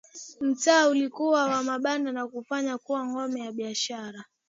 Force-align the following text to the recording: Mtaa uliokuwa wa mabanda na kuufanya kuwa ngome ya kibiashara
Mtaa 0.41 0.87
uliokuwa 0.87 1.45
wa 1.47 1.63
mabanda 1.63 2.11
na 2.11 2.27
kuufanya 2.27 2.77
kuwa 2.77 3.05
ngome 3.05 3.39
ya 3.39 3.51
kibiashara 3.51 4.23